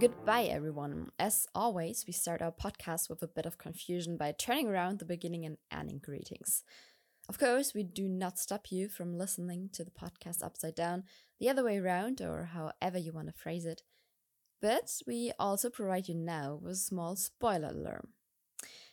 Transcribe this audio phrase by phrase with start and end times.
[0.00, 1.10] Goodbye, everyone.
[1.18, 5.04] As always, we start our podcast with a bit of confusion by turning around the
[5.04, 6.62] beginning and ending greetings.
[7.28, 11.02] Of course, we do not stop you from listening to the podcast upside down,
[11.40, 13.82] the other way around, or however you want to phrase it.
[14.62, 18.06] But we also provide you now with a small spoiler alert.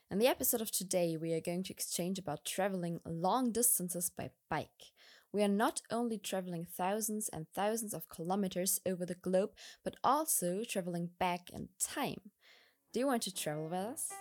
[0.09, 4.31] In the episode of today, we are going to exchange about traveling long distances by
[4.49, 4.91] bike.
[5.35, 9.49] We are not only traveling thousands and thousands of kilometers over the globe,
[9.83, 12.31] but also traveling back in time.
[12.93, 14.13] Do you want to travel with us?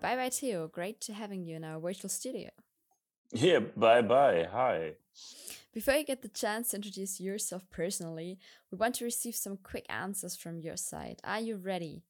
[0.00, 0.68] Bye bye, Theo.
[0.68, 2.50] Great to having you in our virtual studio.
[3.32, 4.44] Yeah, bye bye.
[4.50, 4.96] Hi.
[5.72, 8.38] Before you get the chance to introduce yourself personally,
[8.70, 11.20] we want to receive some quick answers from your side.
[11.24, 12.04] Are you ready?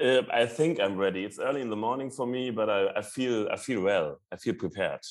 [0.00, 1.24] Uh, I think I'm ready.
[1.24, 4.20] It's early in the morning for me, but I, I feel I feel well.
[4.32, 5.02] I feel prepared.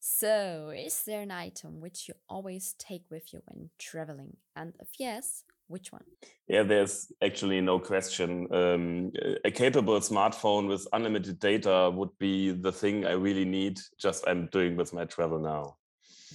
[0.00, 4.38] So, is there an item which you always take with you when traveling?
[4.56, 6.04] And if yes, which one?
[6.48, 8.52] Yeah, there's actually no question.
[8.52, 9.12] Um,
[9.44, 13.80] a capable smartphone with unlimited data would be the thing I really need.
[13.98, 15.76] Just I'm doing with my travel now.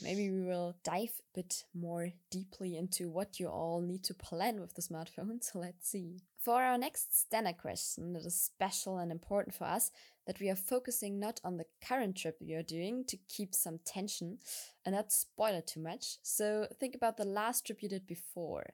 [0.04, 4.60] Maybe we will dive a bit more deeply into what you all need to plan
[4.60, 5.40] with the smartphone.
[5.42, 6.22] So let's see.
[6.40, 9.92] For our next standard question, that is special and important for us,
[10.28, 14.38] that we are focusing not on the current trip you're doing to keep some tension
[14.86, 16.18] and not spoil it too much.
[16.24, 18.66] So think about the last trip you did before.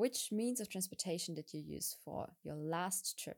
[0.00, 3.36] Which means of transportation did you use for your last trip?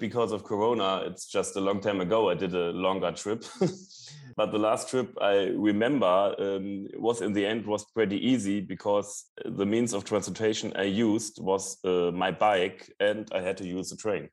[0.00, 3.44] because of corona it's just a long time ago i did a longer trip.
[4.36, 5.36] But the last trip i
[5.70, 9.08] remember um, was in the end was pretty easy because
[9.44, 13.90] the means of transportation i used was uh, my bike and i had to use
[13.90, 14.28] the train.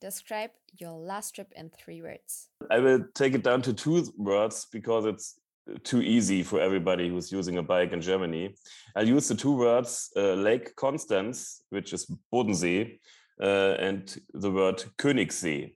[0.00, 2.48] Describe your last trip in three words.
[2.70, 5.38] I will take it down to two words because it's
[5.84, 8.54] too easy for everybody who's using a bike in germany
[8.96, 12.98] i'll use the two words uh, lake constance which is bodensee
[13.40, 15.72] uh, and the word Königssee.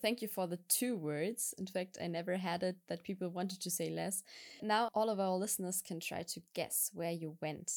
[0.00, 1.54] Thank you for the two words.
[1.58, 4.22] In fact, I never had it that people wanted to say less.
[4.62, 7.72] Now, all of our listeners can try to guess where you went.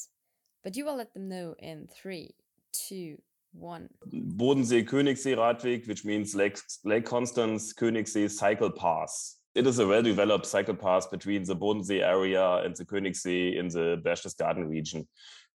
[0.64, 2.36] But you will let them know in three,
[2.72, 3.18] two,
[3.54, 3.90] one.
[4.14, 9.38] Bodensee Königssee Radweg, which means Lake, Lake Constance Königssee Cycle Pass.
[9.54, 13.68] It is a well developed cycle path between the Bodensee area and the Königssee in
[13.68, 15.08] the Berchtesgaden region.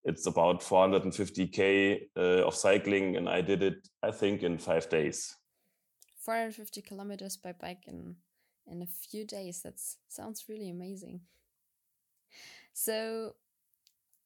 [0.04, 5.34] It's about 450k uh, of cycling and i did it i think in five days.
[6.20, 8.16] 450 kilometers by bike in
[8.66, 9.62] in a few days.
[9.62, 11.20] That sounds really amazing.
[12.72, 13.34] So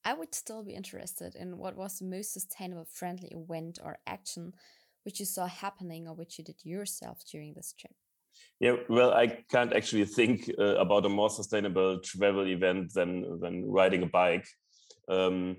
[0.04, 4.54] i would still be interested in what was the most sustainable friendly event or action
[5.04, 7.94] which you saw happening or which you did yourself during this trip
[8.60, 13.70] yeah, well, I can't actually think uh, about a more sustainable travel event than than
[13.70, 14.46] riding a bike.
[15.08, 15.56] Um,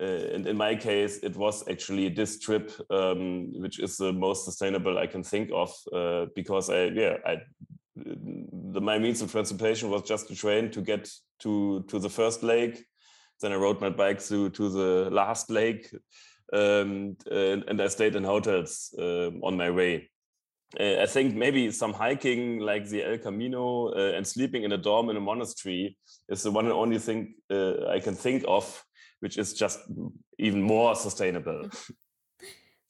[0.00, 4.44] uh, and in my case, it was actually this trip, um, which is the most
[4.44, 7.36] sustainable I can think of, uh, because I, yeah, I,
[7.94, 12.42] the, my means of transportation was just a train to get to to the first
[12.42, 12.84] lake.
[13.40, 15.94] Then I rode my bike to to the last lake,
[16.52, 20.10] um, and, and, I stayed in hotels uh, on my way.
[20.80, 25.10] I think maybe some hiking like the El Camino uh, and sleeping in a dorm
[25.10, 28.84] in a monastery is the one and only thing uh, I can think of
[29.20, 29.78] which is just
[30.38, 31.68] even more sustainable.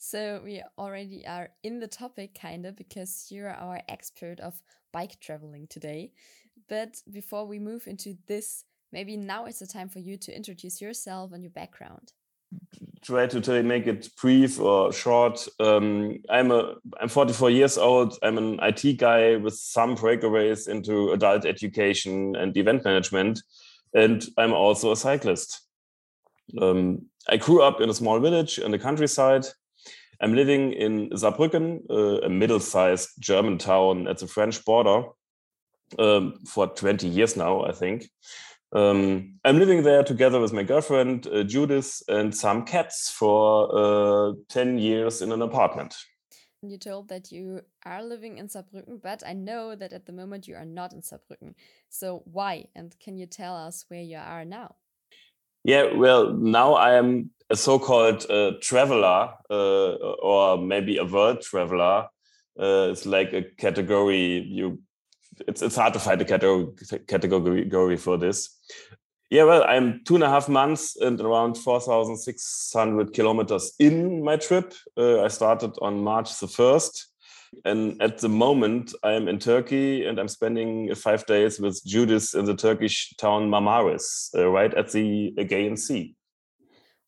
[0.04, 4.60] So we already are in the topic kind of because you're our expert of
[4.92, 6.10] bike traveling today.
[6.68, 10.80] But before we move into this, maybe now is the time for you to introduce
[10.80, 12.14] yourself and your background.
[13.02, 15.46] Try to make it brief or short.
[15.58, 18.16] Um, I'm a I'm 44 years old.
[18.22, 23.42] I'm an IT guy with some breakaways into adult education and event management,
[23.92, 25.62] and I'm also a cyclist.
[26.60, 29.46] Um, I grew up in a small village in the countryside.
[30.20, 35.08] I'm living in Saarbrücken, uh, a middle sized German town at the French border,
[35.98, 38.08] um, for 20 years now, I think.
[38.74, 44.32] Um, I'm living there together with my girlfriend, uh, Judith, and some cats for uh,
[44.48, 45.94] 10 years in an apartment.
[46.62, 50.46] You told that you are living in Saarbrücken, but I know that at the moment
[50.46, 51.54] you are not in Saarbrücken.
[51.90, 52.66] So why?
[52.74, 54.76] And can you tell us where you are now?
[55.64, 62.06] Yeah, well, now I am a so-called uh, traveler, uh, or maybe a world traveler.
[62.58, 64.46] Uh, it's like a category.
[64.48, 64.80] You,
[65.46, 66.66] it's it's hard to find a category
[67.06, 68.58] category for this.
[69.30, 74.74] Yeah, well, I'm two and a half months and around 4,600 kilometers in my trip.
[74.94, 77.06] Uh, I started on March the 1st.
[77.64, 82.44] And at the moment, I'm in Turkey and I'm spending five days with Judith in
[82.44, 86.14] the Turkish town Marmaris, uh, right at the Aegean Sea.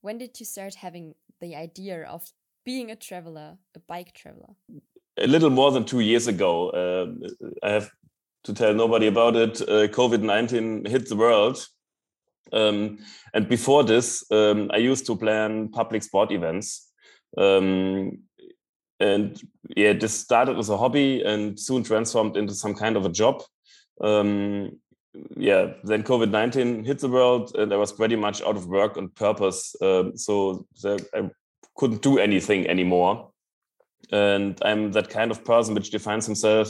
[0.00, 2.30] When did you start having the idea of
[2.64, 4.54] being a traveler, a bike traveler?
[5.18, 6.70] A little more than two years ago.
[6.70, 7.06] Uh,
[7.62, 7.90] I have
[8.44, 9.60] to tell nobody about it.
[9.62, 11.66] Uh, COVID 19 hit the world.
[12.52, 12.98] Um,
[13.32, 16.90] and before this, um, I used to plan public sport events.
[17.36, 18.18] Um,
[19.00, 19.40] and
[19.76, 23.42] yeah, this started as a hobby and soon transformed into some kind of a job.
[24.00, 24.78] Um,
[25.36, 28.96] yeah, then COVID 19 hit the world and I was pretty much out of work
[28.96, 29.74] on purpose.
[29.80, 31.30] Um, so I
[31.76, 33.30] couldn't do anything anymore.
[34.14, 36.68] And I'm that kind of person which defines himself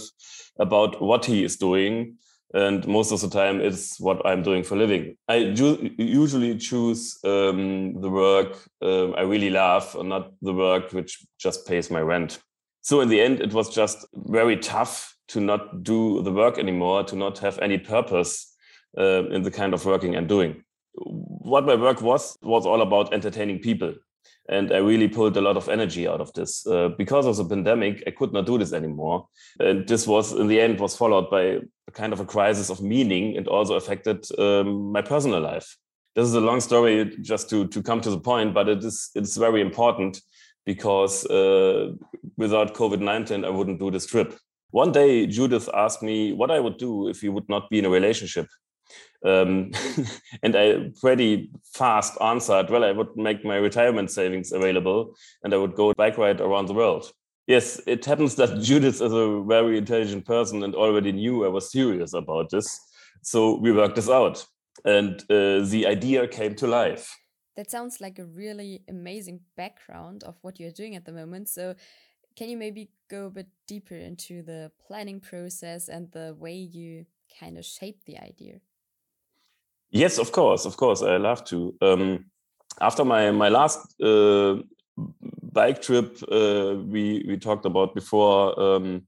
[0.59, 2.17] about what he is doing.
[2.55, 5.19] And most of the time, it's what I'm doing for living.
[5.29, 5.37] I
[5.99, 11.67] usually choose um, the work um, I really love and not the work which just
[11.69, 12.39] pays my rent.
[12.81, 17.05] So, in the end, it was just very tough to not do the work anymore,
[17.05, 18.55] to not have any purpose
[18.97, 20.65] uh, in the kind of working I'm doing.
[20.95, 23.95] What my work was, was all about entertaining people
[24.49, 26.67] and i really pulled a lot of energy out of this.
[26.67, 29.27] Uh, because of the pandemic i could not do this anymore.
[29.61, 31.43] And this was in the end was followed by
[31.89, 35.77] a kind of a crisis of meaning and also affected um, my personal life.
[36.15, 39.11] This is a long story just to to come to the point but it is
[39.15, 40.21] it's very important
[40.67, 41.93] because uh,
[42.37, 44.35] without covid-19 i wouldn't do this trip.
[44.71, 47.85] One day judith asked me what i would do if we would not be in
[47.85, 48.49] a relationship
[49.25, 49.73] um,
[50.43, 55.57] and I pretty fast answered, well, I would make my retirement savings available and I
[55.57, 57.11] would go bike ride around the world.
[57.47, 61.73] Yes, it happens that Judith is a very intelligent person and already knew I was
[61.73, 62.79] serious about this.
[63.23, 64.45] So we worked this out
[64.85, 67.17] and uh, the idea came to life.
[67.57, 71.49] That sounds like a really amazing background of what you're doing at the moment.
[71.49, 71.77] So,
[72.37, 77.07] can you maybe go a bit deeper into the planning process and the way you
[77.39, 78.59] kind of shaped the idea?
[79.95, 81.73] Yes, of course, of course, I love to.
[81.81, 82.25] Um,
[82.81, 84.57] after my my last uh,
[85.53, 88.59] bike trip, uh, we we talked about before.
[88.59, 89.07] Um,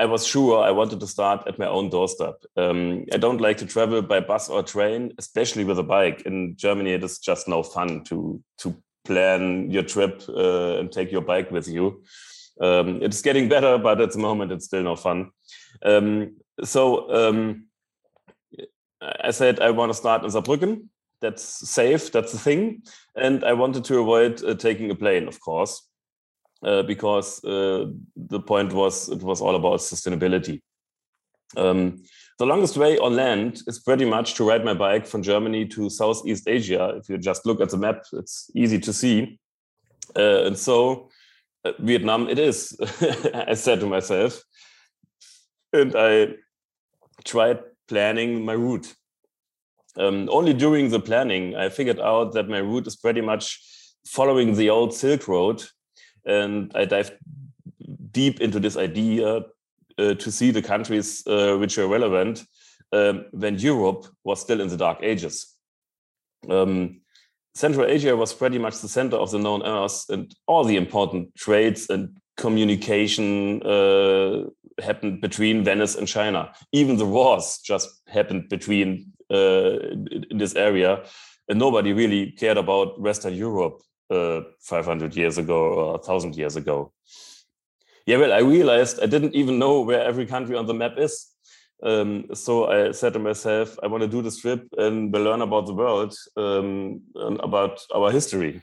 [0.00, 2.34] I was sure I wanted to start at my own doorstep.
[2.56, 6.22] Um, I don't like to travel by bus or train, especially with a bike.
[6.26, 11.12] In Germany, it is just no fun to to plan your trip uh, and take
[11.12, 12.02] your bike with you.
[12.60, 15.30] Um, it's getting better, but at the moment, it's still no fun.
[15.84, 17.66] Um, so um,
[19.00, 20.88] I said I want to start in Saarbrücken.
[21.20, 22.12] That's safe.
[22.12, 22.82] That's the thing.
[23.16, 25.88] And I wanted to avoid uh, taking a plane, of course,
[26.62, 27.86] uh, because uh,
[28.16, 30.60] the point was it was all about sustainability.
[31.56, 32.02] Um,
[32.38, 35.88] the longest way on land is pretty much to ride my bike from Germany to
[35.88, 36.94] Southeast Asia.
[36.96, 39.38] If you just look at the map, it's easy to see.
[40.16, 41.10] Uh, and so,
[41.64, 42.76] uh, Vietnam it is,
[43.34, 44.42] I said to myself.
[45.72, 46.34] And I
[47.24, 48.94] tried planning my route.
[49.96, 53.60] Um, only during the planning, I figured out that my route is pretty much
[54.06, 55.62] following the old Silk Road.
[56.26, 57.14] And I dived
[58.10, 59.42] deep into this idea
[59.98, 62.44] uh, to see the countries uh, which are relevant
[62.92, 65.54] um, when Europe was still in the Dark Ages.
[66.48, 67.00] Um,
[67.54, 71.34] Central Asia was pretty much the center of the known earth, and all the important
[71.36, 74.44] trades and communication uh,
[74.82, 76.52] happened between Venice and China.
[76.72, 79.78] Even the wars just happened between uh,
[80.30, 81.04] in this area,
[81.48, 86.92] and nobody really cared about Western Europe uh, 500 years ago or 1,000 years ago.
[88.06, 91.30] Yeah, well, I realized I didn't even know where every country on the map is.
[91.82, 95.66] Um, so I said to myself, I want to do this trip and learn about
[95.66, 98.62] the world um, and about our history.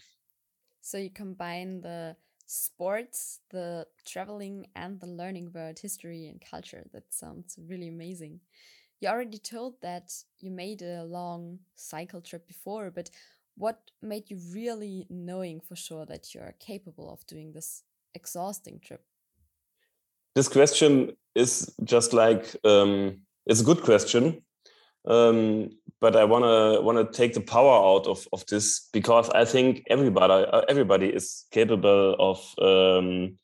[0.81, 2.15] So you combine the
[2.51, 6.85] sports, the traveling, and the learning about history and culture.
[6.93, 8.41] That sounds really amazing.
[8.99, 13.09] You already told that you made a long cycle trip before, but
[13.55, 19.03] what made you really knowing for sure that you're capable of doing this exhausting trip?
[20.35, 24.43] This question is just like um, it's a good question,
[25.05, 29.83] um, but I wanna wanna take the power out of of this because I think
[29.89, 33.37] everybody uh, everybody is capable of um,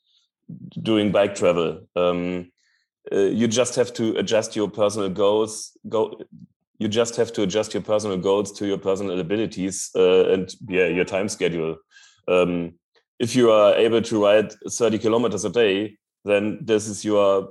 [0.82, 1.86] doing bike travel.
[1.96, 2.50] Um,
[3.10, 5.76] uh, you just have to adjust your personal goals.
[5.88, 6.20] Go.
[6.78, 10.86] You just have to adjust your personal goals to your personal abilities uh, and yeah,
[10.86, 11.76] your time schedule.
[12.28, 12.74] Um,
[13.18, 17.50] if you are able to ride 30 kilometers a day, then this is your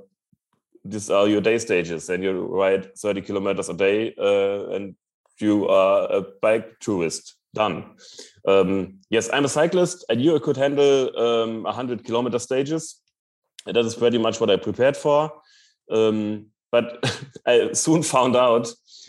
[0.84, 4.94] these are your day stages and you ride 30 kilometers a day uh, and
[5.38, 7.34] you are a bike tourist.
[7.54, 7.96] Done.
[8.46, 10.04] Um, yes, I'm a cyclist.
[10.10, 13.00] I knew I could handle um, 100 kilometer stages.
[13.64, 15.32] That is pretty much what I prepared for.
[15.90, 17.02] Um, but
[17.46, 18.68] I soon found out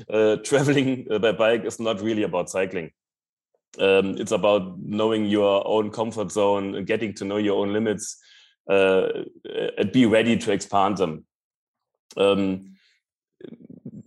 [0.10, 2.92] uh, traveling by bike is not really about cycling.
[3.78, 8.18] Um, it's about knowing your own comfort zone, getting to know your own limits,
[8.70, 9.08] uh,
[9.78, 11.26] and be ready to expand them.
[12.18, 12.76] Um,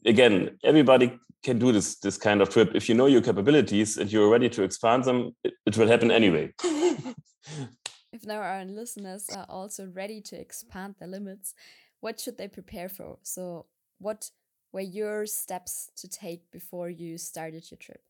[0.05, 4.13] again, everybody can do this this kind of trip if you know your capabilities and
[4.13, 5.35] you're ready to expand them.
[5.45, 6.53] It, it will happen anyway.
[8.13, 11.55] if now our listeners are also ready to expand their limits,
[12.01, 13.19] what should they prepare for?
[13.23, 13.67] So,
[13.99, 14.31] what
[14.73, 18.01] were your steps to take before you started your trip?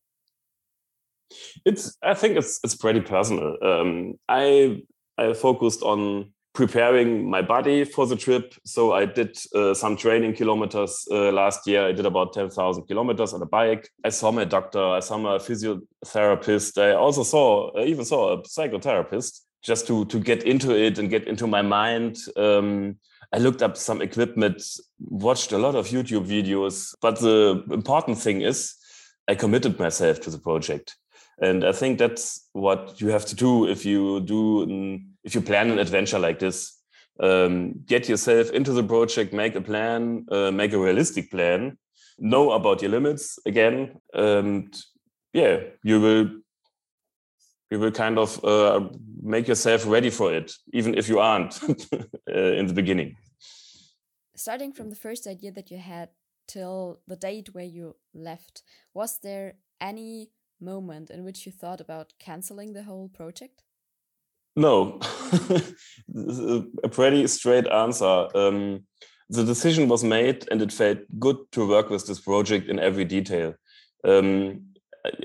[1.65, 3.57] It's I think it's it's pretty personal.
[3.63, 4.83] Um, I
[5.17, 8.55] I focused on preparing my body for the trip.
[8.65, 11.87] So I did uh, some training kilometers uh, last year.
[11.87, 13.89] I did about 10,000 kilometers on a bike.
[14.05, 14.85] I saw my doctor.
[14.85, 16.81] I saw my physiotherapist.
[16.81, 21.09] I also saw, I even saw a psychotherapist just to, to get into it and
[21.09, 22.19] get into my mind.
[22.37, 22.97] Um,
[23.33, 24.63] I looked up some equipment,
[25.01, 26.95] watched a lot of YouTube videos.
[27.01, 28.75] But the important thing is
[29.27, 30.97] I committed myself to the project.
[31.41, 35.41] And I think that's what you have to do if you do an, if you
[35.41, 36.79] plan an adventure like this.
[37.21, 41.77] Um, get yourself into the project, make a plan, uh, make a realistic plan,
[42.19, 44.75] know about your limits again, and
[45.33, 46.31] yeah, you will
[47.71, 48.81] you will kind of uh,
[49.23, 51.63] make yourself ready for it, even if you aren't
[51.93, 53.17] uh, in the beginning.
[54.37, 56.11] Starting from the first idea that you had
[56.47, 58.63] till the date where you left,
[58.93, 63.63] was there any moment in which you thought about canceling the whole project?
[64.55, 65.01] No,
[66.85, 68.29] a pretty straight answer.
[68.35, 68.85] Um,
[69.31, 73.07] the decision was made, and it felt good to work with this project in every
[73.07, 73.55] detail.
[74.05, 74.67] Um,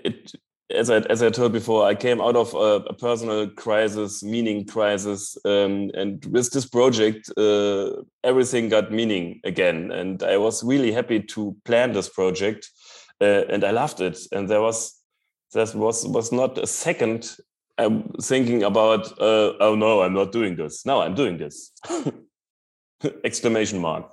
[0.06, 0.32] it,
[0.74, 4.66] as I as I told before, I came out of a, a personal crisis, meaning
[4.66, 9.92] crisis, um, and with this project, uh, everything got meaning again.
[9.92, 12.70] And I was really happy to plan this project,
[13.22, 14.20] uh, and I loved it.
[14.32, 14.94] And there was
[15.54, 17.38] there was was not a second
[17.78, 20.86] I'm thinking about uh, oh no I'm not doing this.
[20.86, 21.72] No I'm doing this.
[23.24, 24.12] Exclamation mark.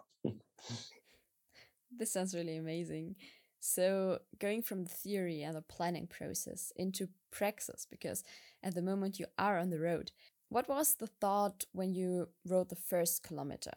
[1.97, 3.17] This sounds really amazing.
[3.61, 8.23] So going from the theory and the planning process into praxis because
[8.63, 10.11] at the moment you are on the road
[10.55, 13.73] what was the thought when you rode the first kilometer?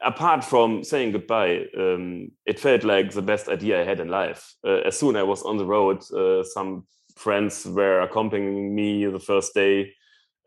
[0.00, 4.54] Apart from saying goodbye, um, it felt like the best idea I had in life.
[4.66, 9.06] Uh, as soon as I was on the road, uh, some friends were accompanying me
[9.06, 9.92] the first day.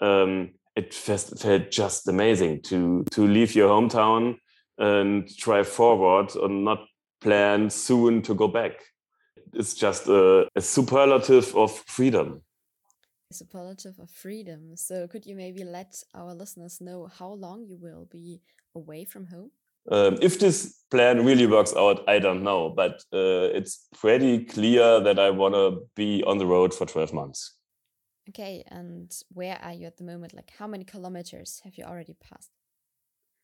[0.02, 1.34] Um, it felt
[1.72, 4.38] just amazing to to leave your hometown
[4.78, 6.80] and drive forward and not
[7.22, 8.74] plan soon to go back.
[9.54, 12.42] It's just a, a superlative of freedom.
[13.32, 14.76] A superlative of freedom.
[14.76, 18.42] So, could you maybe let our listeners know how long you will be
[18.76, 19.52] away from home?
[19.92, 25.00] Um, if this plan really works out, I don't know, but uh, it's pretty clear
[25.00, 27.56] that I want to be on the road for 12 months.
[28.30, 30.34] Okay, and where are you at the moment?
[30.36, 32.52] Like, how many kilometers have you already passed?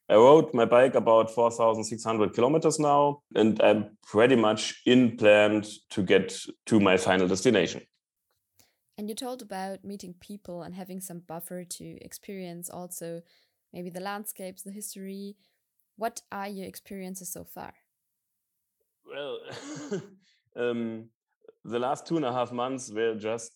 [0.07, 6.03] I rode my bike about 4,600 kilometers now, and I'm pretty much in planned to
[6.03, 6.37] get
[6.67, 7.81] to my final destination.
[8.97, 13.23] And you told about meeting people and having some buffer to experience also
[13.73, 15.35] maybe the landscapes, the history.
[15.97, 17.73] What are your experiences so far?
[19.05, 19.39] Well,
[20.55, 21.05] um,
[21.63, 23.51] the last two and a half months were just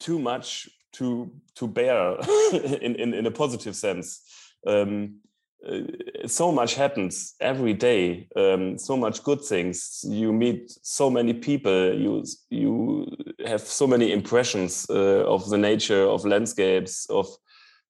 [0.00, 2.16] too much to to bear
[2.52, 4.22] in, in, in a positive sense.
[4.66, 5.20] Um,
[5.66, 5.80] uh,
[6.26, 8.28] so much happens every day.
[8.36, 10.04] Um, so much good things.
[10.06, 11.94] You meet so many people.
[11.94, 13.06] You you
[13.44, 17.26] have so many impressions uh, of the nature of landscapes of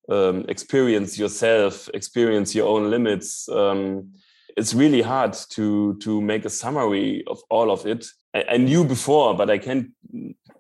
[0.09, 3.49] um, experience yourself, experience your own limits.
[3.49, 4.13] Um,
[4.57, 8.07] it's really hard to to make a summary of all of it.
[8.35, 9.95] I, I, knew before, but I can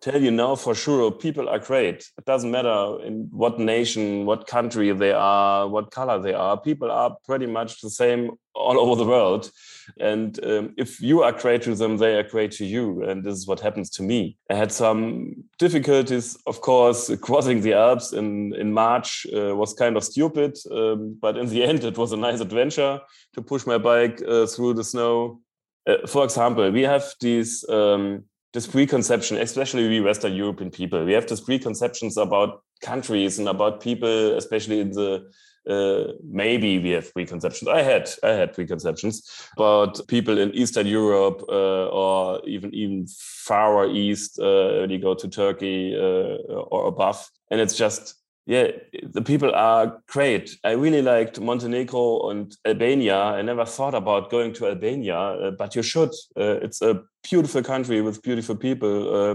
[0.00, 1.10] tell you now for sure.
[1.10, 2.08] People are great.
[2.18, 6.60] It doesn't matter in what nation, what country they are, what color they are.
[6.60, 9.50] People are pretty much the same all over the world.
[9.98, 13.02] And um, if you are great to them, they are great to you.
[13.04, 14.36] And this is what happens to me.
[14.50, 19.96] I had some difficulties, of course, crossing the Alps in, in March uh, was kind
[19.96, 20.58] of stupid.
[20.70, 23.00] Um, but in the end, it was a nice adventure
[23.34, 25.40] to push my bike uh, through the snow.
[25.86, 31.12] Uh, for example, we have these um, this preconception, especially we Western European people, we
[31.12, 35.30] have these preconceptions about countries and about people, especially in the
[35.68, 37.68] uh, maybe we have preconceptions.
[37.68, 43.86] I had I had preconceptions, but people in Eastern Europe uh, or even even far
[43.86, 48.14] east, uh, when you go to Turkey uh, or above, and it's just
[48.48, 48.68] yeah,
[49.02, 50.56] the people are great.
[50.64, 53.18] I really liked Montenegro and Albania.
[53.18, 56.08] I never thought about going to Albania, uh, but you should.
[56.34, 59.14] Uh, it's a beautiful country with beautiful people.
[59.14, 59.34] Uh,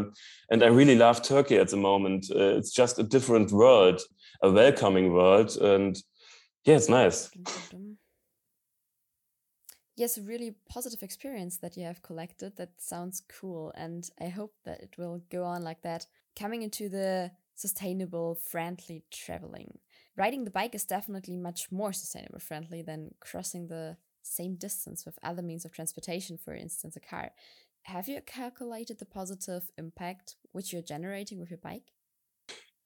[0.50, 2.26] and I really love Turkey at the moment.
[2.32, 4.02] Uh, it's just a different world,
[4.42, 5.58] a welcoming world.
[5.58, 5.96] And
[6.66, 7.30] yeah, it's nice.
[9.96, 12.58] Yes, a really positive experience that you have collected.
[12.58, 13.74] That sounds cool.
[13.76, 16.08] And I hope that it will go on like that.
[16.36, 19.80] Coming into the sustainable, friendly traveling.
[20.16, 25.20] Riding the bike is definitely much more sustainable friendly than crossing the same distance with
[25.24, 27.32] other means of transportation, for instance, a car.
[27.84, 31.92] Have you calculated the positive impact which you're generating with your bike?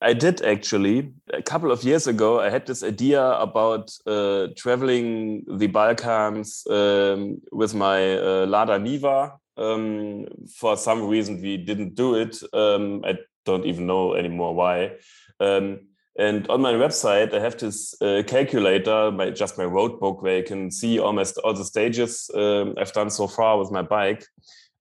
[0.02, 1.14] I did actually.
[1.34, 7.42] A couple of years ago, I had this idea about uh, traveling the Balkans um,
[7.52, 9.38] with my uh, Lada Niva.
[9.58, 12.38] Um, for some reason, we didn't do it.
[12.54, 14.92] Um, I don't even know anymore why.
[15.40, 15.80] Um,
[16.20, 20.38] and on my website, I have this uh, calculator, my, just my road book, where
[20.38, 24.26] you can see almost all the stages um, I've done so far with my bike.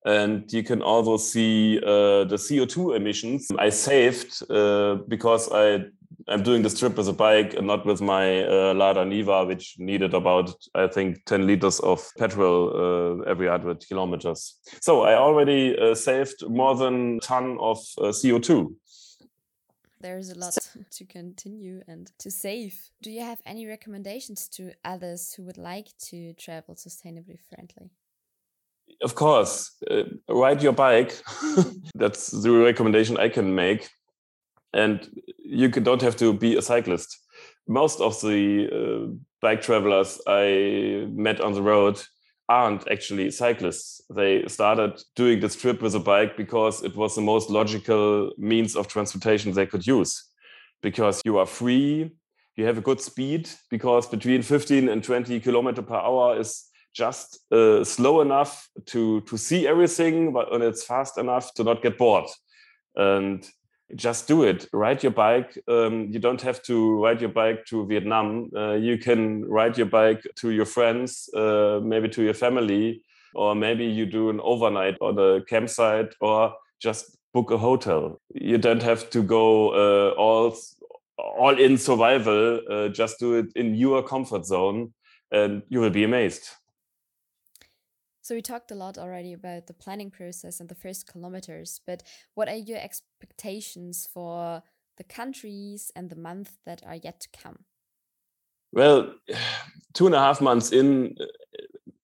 [0.05, 5.85] And you can also see uh, the CO2 emissions I saved uh, because I
[6.29, 9.75] I'm doing this trip with a bike and not with my uh, Lada Niva, which
[9.77, 14.55] needed about, I think, 10 liters of petrol uh, every 100 kilometers.
[14.81, 18.73] So I already uh, saved more than a ton of uh, CO2.
[20.01, 20.57] There's a lot
[20.91, 22.77] to continue and to save.
[23.01, 27.89] Do you have any recommendations to others who would like to travel sustainably friendly?
[29.01, 31.19] Of course, uh, ride your bike.
[31.95, 33.89] That's the recommendation I can make
[34.73, 35.09] and
[35.39, 37.17] you don't have to be a cyclist.
[37.67, 42.01] Most of the uh, bike travelers I met on the road
[42.49, 44.01] aren't actually cyclists.
[44.09, 48.75] They started doing this trip with a bike because it was the most logical means
[48.75, 50.23] of transportation they could use.
[50.81, 52.11] Because you are free,
[52.55, 57.39] you have a good speed, because between 15 and 20 kilometer per hour is just
[57.51, 61.97] uh, slow enough to to see everything, but and it's fast enough to not get
[61.97, 62.27] bored.
[62.95, 63.47] And
[63.95, 64.67] just do it.
[64.73, 68.49] Ride your bike um, you don't have to ride your bike to vietnam.
[68.55, 73.01] Uh, you can ride your bike to your friends uh, maybe to your family
[73.33, 78.19] or maybe you do an overnight on a campsite or just book a hotel.
[78.33, 80.55] You don't have to go uh, all
[81.17, 84.93] all in survival uh, just do it in your comfort zone
[85.31, 86.49] and you will be amazed
[88.27, 92.03] so we talked a lot already about the planning process and the first kilometers, but
[92.33, 94.61] what are your expectations for
[94.97, 97.59] the countries and the month that are yet to come?
[98.73, 99.13] Well,
[99.93, 101.15] two and a half months in,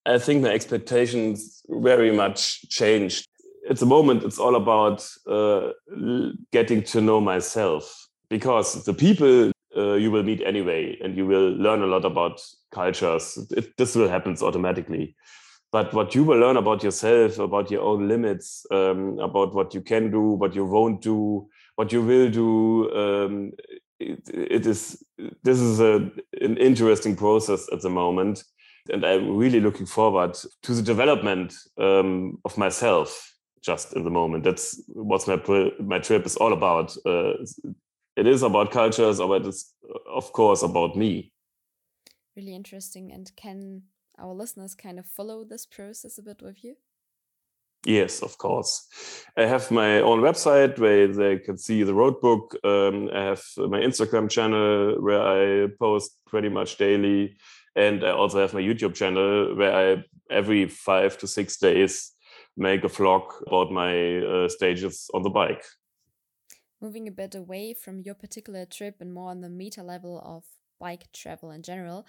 [0.05, 3.27] I think my expectations very much changed.
[3.69, 5.71] At the moment, it's all about uh,
[6.53, 11.49] getting to know myself because the people uh, you will meet anyway, and you will
[11.49, 12.39] learn a lot about
[12.71, 13.37] cultures.
[13.51, 15.15] It, this will happen automatically
[15.73, 19.81] but what you will learn about yourself about your own limits um, about what you
[19.81, 23.51] can do what you won't do what you will do um,
[23.99, 25.03] it, it is
[25.43, 28.43] this is a, an interesting process at the moment.
[28.91, 33.29] And i'm really looking forward to the development um, of myself
[33.61, 34.43] just in the moment.
[34.43, 36.97] That's what my my trip is all about.
[37.05, 37.33] Uh,
[38.17, 39.73] it is about cultures but it's
[40.05, 41.31] of course about me.
[42.35, 43.83] Really interesting and can
[44.17, 46.75] our listeners kind of follow this process a bit with you?
[47.85, 48.87] Yes, of course.
[49.35, 52.55] I have my own website where they can see the road book.
[52.63, 57.35] Um, I have my Instagram channel where I post pretty much daily.
[57.75, 62.13] And I also have my YouTube channel where I, every five to six days,
[62.55, 65.65] make a vlog about my uh, stages on the bike.
[66.81, 70.43] Moving a bit away from your particular trip and more on the meta level of
[70.79, 72.05] bike travel in general,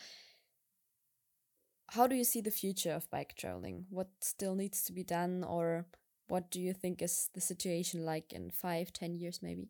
[1.89, 3.87] how do you see the future of bike traveling?
[3.91, 5.87] What still needs to be done, or
[6.29, 9.69] what do you think is the situation like in five, ten years, maybe?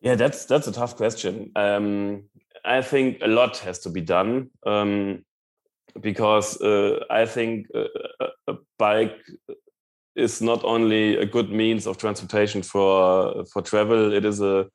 [0.00, 1.52] Yeah, that's that's a tough question.
[1.56, 2.24] Um,
[2.64, 5.24] I think a lot has to be done um,
[6.00, 7.86] because uh, I think a,
[8.48, 9.18] a, bike
[10.16, 14.66] is not only a good means of transportation for for travel; it is a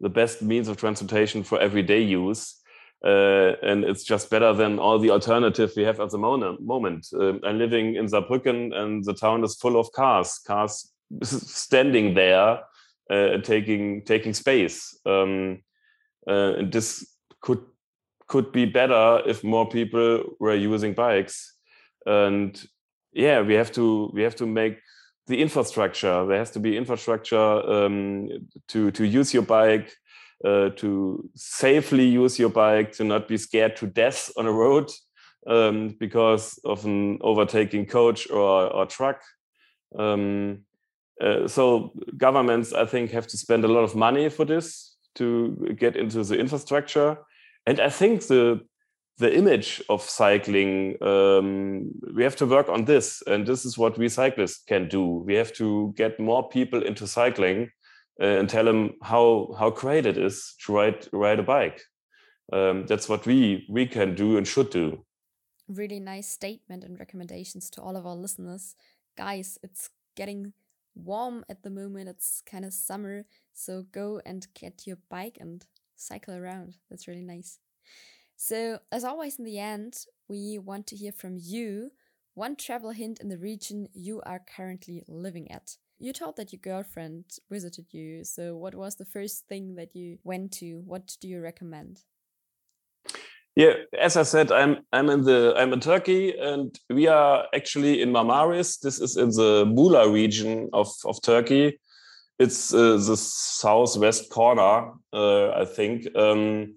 [0.00, 2.57] the best means of transportation for everyday use
[3.04, 7.06] uh, and it's just better than all the alternative we have at the moment.
[7.12, 12.60] Uh, I'm living in Saarbrücken, and the town is full of cars, cars standing there,
[13.10, 14.98] uh, taking taking space.
[15.06, 15.62] Um,
[16.26, 17.06] uh, this
[17.40, 17.60] could
[18.26, 21.54] could be better if more people were using bikes
[22.06, 22.66] and
[23.12, 24.78] yeah we have to we have to make
[25.26, 28.28] the infrastructure there has to be infrastructure um,
[28.66, 29.90] to to use your bike
[30.44, 34.90] uh, to safely use your bike to not be scared to death on a road
[35.46, 39.20] um, because of an overtaking coach or, or truck.
[39.98, 40.60] Um,
[41.20, 45.74] uh, so governments i think have to spend a lot of money for this to
[45.76, 47.18] get into the infrastructure.
[47.66, 48.60] And i think the
[49.18, 53.20] the image of cycling um, we have to work on this.
[53.26, 55.24] And this is what we cyclists can do.
[55.26, 57.70] We have to get more people into cycling
[58.18, 61.80] and tell them how how great it is to ride ride a bike.
[62.52, 65.04] Um, that's what we we can do and should do.
[65.68, 68.74] Really nice statement and recommendations to all of our listeners.
[69.16, 70.52] Guys it's getting
[70.94, 72.08] warm at the moment.
[72.08, 73.24] It's kind of summer
[73.58, 76.76] so go and get your bike and cycle around.
[76.88, 77.58] That's really nice.
[78.36, 81.90] So, as always, in the end, we want to hear from you.
[82.34, 85.76] One travel hint in the region you are currently living at.
[85.98, 88.24] You told that your girlfriend visited you.
[88.24, 90.82] So, what was the first thing that you went to?
[90.86, 92.02] What do you recommend?
[93.56, 98.00] Yeah, as I said, I'm I'm in the I'm in Turkey, and we are actually
[98.00, 98.78] in Marmaris.
[98.80, 101.80] This is in the Muğla region of of Turkey.
[102.38, 106.06] It's uh, the southwest corner, uh, I think.
[106.14, 106.76] Um,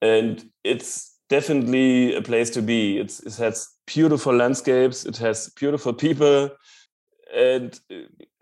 [0.00, 2.98] and it's definitely a place to be.
[2.98, 6.50] It's, it has beautiful landscapes, it has beautiful people.
[7.34, 7.78] And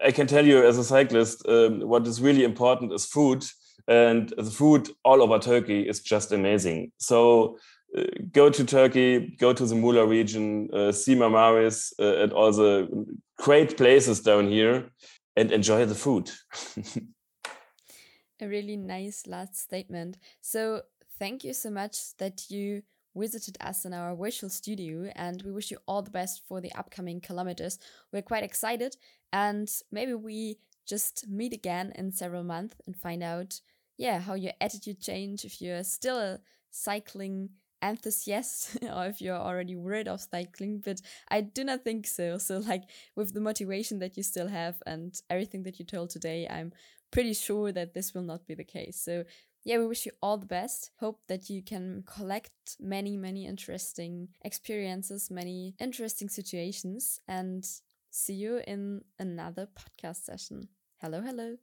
[0.04, 3.44] I can tell you, as a cyclist, um, what is really important is food.
[3.88, 6.92] And the food all over Turkey is just amazing.
[6.98, 7.58] So
[7.96, 12.52] uh, go to Turkey, go to the Muğla region, uh, see Marmaris uh, and all
[12.52, 13.06] the
[13.38, 14.90] great places down here,
[15.36, 16.30] and enjoy the food.
[18.40, 20.18] a really nice last statement.
[20.40, 20.82] So
[21.18, 22.82] thank you so much that you
[23.14, 26.72] visited us in our virtual studio and we wish you all the best for the
[26.74, 27.78] upcoming kilometers.
[28.12, 28.96] We're quite excited
[29.32, 33.60] and maybe we just meet again in several months and find out
[33.98, 37.50] yeah how your attitude changed if you're still a cycling
[37.82, 42.58] enthusiast or if you're already worried of cycling but i do not think so so
[42.58, 42.84] like
[43.16, 46.72] with the motivation that you still have and everything that you told today i'm
[47.10, 49.24] pretty sure that this will not be the case so
[49.64, 50.90] yeah, we wish you all the best.
[50.98, 57.64] Hope that you can collect many, many interesting experiences, many interesting situations, and
[58.10, 60.68] see you in another podcast session.
[61.00, 61.56] Hello, hello.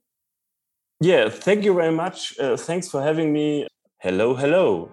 [1.00, 2.38] Yeah, thank you very much.
[2.38, 3.66] Uh, thanks for having me.
[3.98, 4.90] Hello, hello.